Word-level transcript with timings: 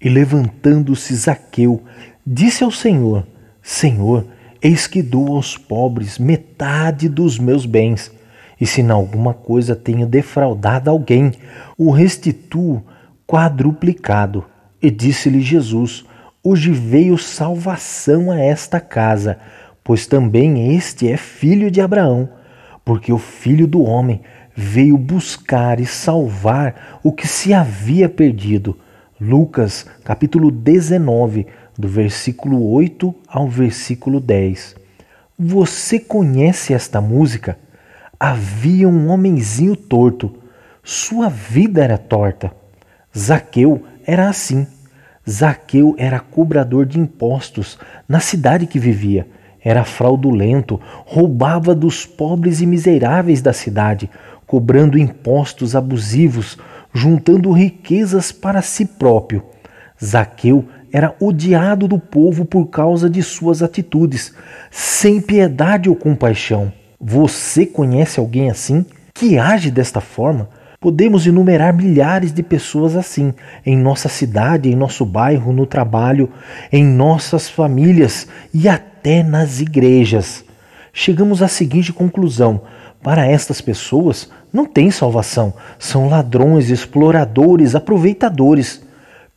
E 0.00 0.08
levantando-se 0.08 1.14
Zaqueu, 1.14 1.82
disse 2.26 2.62
ao 2.62 2.70
Senhor: 2.70 3.26
Senhor, 3.62 4.26
eis 4.60 4.86
que 4.86 5.02
dou 5.02 5.34
aos 5.34 5.56
pobres 5.56 6.18
metade 6.18 7.08
dos 7.08 7.38
meus 7.38 7.64
bens. 7.64 8.12
E 8.60 8.66
se 8.66 8.80
em 8.80 8.90
alguma 8.90 9.34
coisa 9.34 9.76
tenho 9.76 10.06
defraudado 10.06 10.90
alguém, 10.90 11.32
o 11.76 11.90
restituo 11.90 12.82
quadruplicado. 13.26 14.44
E 14.80 14.90
disse-lhe 14.90 15.40
Jesus: 15.40 16.04
Hoje 16.42 16.70
veio 16.70 17.18
salvação 17.18 18.30
a 18.30 18.38
esta 18.38 18.80
casa, 18.80 19.38
pois 19.82 20.06
também 20.06 20.74
este 20.76 21.10
é 21.10 21.16
filho 21.16 21.70
de 21.70 21.80
Abraão, 21.80 22.28
porque 22.84 23.12
o 23.12 23.18
filho 23.18 23.66
do 23.66 23.82
homem 23.82 24.20
veio 24.54 24.96
buscar 24.96 25.80
e 25.80 25.86
salvar 25.86 27.00
o 27.02 27.12
que 27.12 27.26
se 27.26 27.52
havia 27.52 28.08
perdido. 28.08 28.78
Lucas, 29.18 29.86
capítulo 30.04 30.50
19, 30.50 31.46
do 31.78 31.88
versículo 31.88 32.70
8 32.70 33.14
ao 33.26 33.48
versículo 33.48 34.20
10. 34.20 34.76
Você 35.38 35.98
conhece 35.98 36.74
esta 36.74 37.00
música? 37.00 37.58
Havia 38.20 38.86
um 38.86 39.08
homenzinho 39.08 39.74
torto. 39.74 40.34
Sua 40.84 41.30
vida 41.30 41.82
era 41.82 41.96
torta. 41.96 42.52
Zaqueu 43.16 43.84
era 44.06 44.28
assim. 44.28 44.66
Zaqueu 45.26 45.94
era 45.96 46.20
cobrador 46.20 46.84
de 46.84 47.00
impostos 47.00 47.78
na 48.06 48.20
cidade 48.20 48.66
que 48.66 48.78
vivia. 48.78 49.26
Era 49.64 49.82
fraudulento, 49.82 50.78
roubava 51.06 51.74
dos 51.74 52.04
pobres 52.04 52.60
e 52.60 52.66
miseráveis 52.66 53.40
da 53.40 53.54
cidade, 53.54 54.10
cobrando 54.46 54.98
impostos 54.98 55.74
abusivos, 55.74 56.58
juntando 56.96 57.52
riquezas 57.52 58.32
para 58.32 58.62
si 58.62 58.86
próprio. 58.86 59.42
Zaqueu 60.02 60.64
era 60.90 61.14
odiado 61.20 61.86
do 61.86 61.98
povo 61.98 62.46
por 62.46 62.66
causa 62.66 63.10
de 63.10 63.22
suas 63.22 63.62
atitudes, 63.62 64.32
sem 64.70 65.20
piedade 65.20 65.90
ou 65.90 65.94
compaixão. 65.94 66.72
Você 66.98 67.66
conhece 67.66 68.18
alguém 68.18 68.48
assim 68.50 68.86
que 69.12 69.38
age 69.38 69.70
desta 69.70 70.00
forma? 70.00 70.48
Podemos 70.80 71.26
enumerar 71.26 71.74
milhares 71.74 72.32
de 72.32 72.42
pessoas 72.42 72.96
assim 72.96 73.34
em 73.64 73.76
nossa 73.76 74.08
cidade, 74.08 74.70
em 74.70 74.74
nosso 74.74 75.04
bairro, 75.04 75.52
no 75.52 75.66
trabalho, 75.66 76.30
em 76.72 76.84
nossas 76.84 77.48
famílias 77.48 78.26
e 78.54 78.68
até 78.68 79.22
nas 79.22 79.60
igrejas. 79.60 80.44
Chegamos 80.92 81.42
à 81.42 81.48
seguinte 81.48 81.92
conclusão: 81.92 82.62
para 83.06 83.24
estas 83.24 83.60
pessoas 83.60 84.28
não 84.52 84.66
tem 84.66 84.90
salvação, 84.90 85.54
são 85.78 86.08
ladrões, 86.08 86.70
exploradores, 86.70 87.76
aproveitadores. 87.76 88.82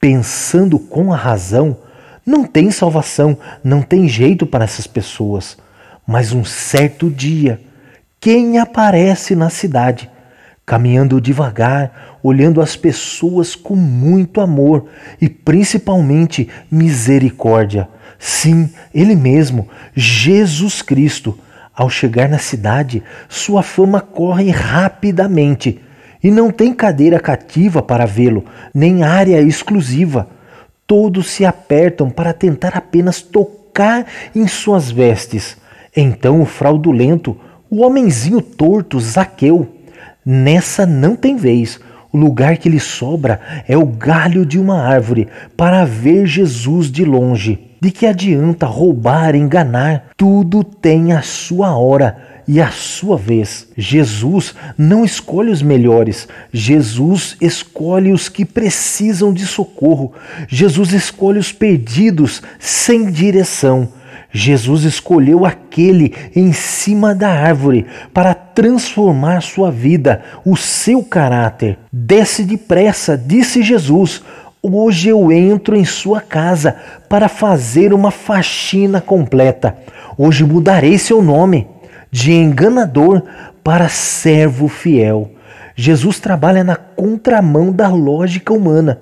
Pensando 0.00 0.78
com 0.78 1.12
a 1.12 1.16
razão, 1.16 1.76
não 2.24 2.42
tem 2.44 2.70
salvação, 2.70 3.36
não 3.62 3.82
tem 3.82 4.08
jeito 4.08 4.46
para 4.46 4.64
essas 4.64 4.86
pessoas. 4.86 5.58
Mas 6.06 6.32
um 6.32 6.42
certo 6.42 7.10
dia, 7.10 7.60
quem 8.18 8.58
aparece 8.58 9.36
na 9.36 9.50
cidade, 9.50 10.10
caminhando 10.64 11.20
devagar, 11.20 12.16
olhando 12.22 12.62
as 12.62 12.76
pessoas 12.76 13.54
com 13.54 13.76
muito 13.76 14.40
amor 14.40 14.86
e 15.20 15.28
principalmente 15.28 16.48
misericórdia. 16.70 17.86
Sim, 18.18 18.70
Ele 18.94 19.14
mesmo, 19.14 19.68
Jesus 19.94 20.80
Cristo 20.80 21.38
ao 21.80 21.88
chegar 21.88 22.28
na 22.28 22.36
cidade, 22.36 23.02
sua 23.26 23.62
fama 23.62 24.02
corre 24.02 24.50
rapidamente 24.50 25.80
e 26.22 26.30
não 26.30 26.50
tem 26.50 26.74
cadeira 26.74 27.18
cativa 27.18 27.80
para 27.80 28.04
vê-lo, 28.04 28.44
nem 28.74 29.02
área 29.02 29.40
exclusiva. 29.40 30.28
Todos 30.86 31.30
se 31.30 31.42
apertam 31.42 32.10
para 32.10 32.34
tentar 32.34 32.76
apenas 32.76 33.22
tocar 33.22 34.04
em 34.36 34.46
suas 34.46 34.90
vestes. 34.90 35.56
Então 35.96 36.42
o 36.42 36.44
fraudulento, 36.44 37.34
o 37.70 37.80
homenzinho 37.82 38.42
torto, 38.42 39.00
Zaqueu, 39.00 39.66
nessa 40.22 40.84
não 40.84 41.16
tem 41.16 41.34
vez. 41.34 41.80
O 42.12 42.18
lugar 42.18 42.58
que 42.58 42.68
lhe 42.68 42.78
sobra 42.78 43.40
é 43.66 43.78
o 43.78 43.86
galho 43.86 44.44
de 44.44 44.58
uma 44.58 44.82
árvore 44.82 45.28
para 45.56 45.86
ver 45.86 46.26
Jesus 46.26 46.90
de 46.90 47.06
longe. 47.06 47.69
De 47.80 47.90
que 47.90 48.06
adianta 48.06 48.66
roubar, 48.66 49.34
enganar? 49.34 50.10
Tudo 50.16 50.62
tem 50.62 51.12
a 51.12 51.22
sua 51.22 51.76
hora 51.76 52.42
e 52.46 52.60
a 52.60 52.68
sua 52.70 53.16
vez. 53.16 53.68
Jesus 53.76 54.54
não 54.76 55.04
escolhe 55.04 55.50
os 55.50 55.62
melhores, 55.62 56.28
Jesus 56.52 57.36
escolhe 57.40 58.12
os 58.12 58.28
que 58.28 58.44
precisam 58.44 59.32
de 59.32 59.46
socorro. 59.46 60.12
Jesus 60.48 60.92
escolhe 60.92 61.38
os 61.38 61.52
perdidos 61.52 62.42
sem 62.58 63.10
direção. 63.10 63.88
Jesus 64.32 64.84
escolheu 64.84 65.44
aquele 65.44 66.14
em 66.34 66.52
cima 66.52 67.14
da 67.14 67.28
árvore 67.28 67.86
para 68.12 68.34
transformar 68.34 69.42
sua 69.42 69.70
vida, 69.70 70.22
o 70.44 70.56
seu 70.56 71.02
caráter. 71.02 71.78
Desce 71.92 72.44
depressa, 72.44 73.16
disse 73.18 73.62
Jesus. 73.62 74.22
Hoje 74.62 75.08
eu 75.08 75.32
entro 75.32 75.74
em 75.74 75.86
sua 75.86 76.20
casa 76.20 76.76
para 77.08 77.30
fazer 77.30 77.94
uma 77.94 78.10
faxina 78.10 79.00
completa. 79.00 79.74
Hoje 80.18 80.44
mudarei 80.44 80.98
seu 80.98 81.22
nome 81.22 81.66
de 82.10 82.32
enganador 82.32 83.22
para 83.64 83.88
servo 83.88 84.68
fiel. 84.68 85.30
Jesus 85.74 86.20
trabalha 86.20 86.62
na 86.62 86.76
contramão 86.76 87.72
da 87.72 87.88
lógica 87.88 88.52
humana, 88.52 89.00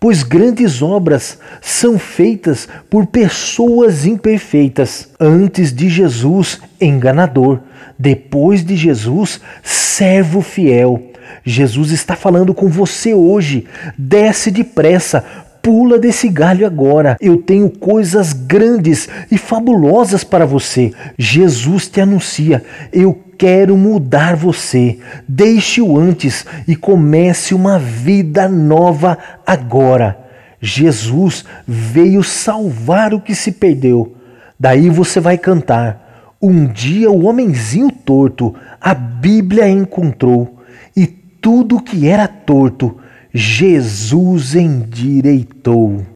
pois 0.00 0.22
grandes 0.22 0.80
obras 0.80 1.38
são 1.60 1.98
feitas 1.98 2.66
por 2.88 3.04
pessoas 3.04 4.06
imperfeitas. 4.06 5.10
Antes 5.20 5.70
de 5.70 5.90
Jesus, 5.90 6.62
enganador. 6.80 7.60
Depois 7.98 8.64
de 8.64 8.74
Jesus, 8.74 9.38
servo 9.62 10.40
fiel. 10.40 11.10
Jesus 11.44 11.90
está 11.90 12.16
falando 12.16 12.54
com 12.54 12.68
você 12.68 13.14
hoje. 13.14 13.66
Desce 13.96 14.50
depressa, 14.50 15.24
pula 15.62 15.98
desse 15.98 16.28
galho 16.28 16.66
agora. 16.66 17.16
Eu 17.20 17.38
tenho 17.38 17.70
coisas 17.70 18.32
grandes 18.32 19.08
e 19.30 19.38
fabulosas 19.38 20.22
para 20.22 20.44
você. 20.44 20.92
Jesus 21.18 21.88
te 21.88 22.00
anuncia: 22.00 22.62
eu 22.92 23.18
quero 23.38 23.76
mudar 23.76 24.36
você. 24.36 24.98
Deixe-o 25.26 25.98
antes 25.98 26.44
e 26.68 26.76
comece 26.76 27.54
uma 27.54 27.78
vida 27.78 28.48
nova 28.48 29.18
agora. 29.46 30.18
Jesus 30.60 31.44
veio 31.66 32.22
salvar 32.22 33.12
o 33.12 33.20
que 33.20 33.34
se 33.34 33.52
perdeu. 33.52 34.16
Daí 34.58 34.88
você 34.88 35.20
vai 35.20 35.36
cantar. 35.36 36.02
Um 36.40 36.66
dia 36.66 37.10
o 37.10 37.26
homenzinho 37.26 37.90
torto 37.90 38.54
a 38.80 38.92
Bíblia 38.92 39.66
encontrou 39.66 40.53
e 40.96 41.06
tudo 41.06 41.80
que 41.80 42.06
era 42.06 42.26
torto, 42.28 42.96
Jesus 43.32 44.54
endireitou. 44.54 46.06